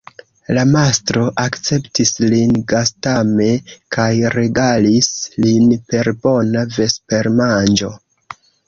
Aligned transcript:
La 0.57 0.61
mastro 0.75 1.25
akceptis 1.41 2.13
lin 2.33 2.57
gastame 2.73 3.51
kaj 3.99 4.09
regalis 4.39 5.13
lin 5.47 5.71
per 5.93 6.15
bona 6.27 6.69
vespermanĝo. 6.81 7.97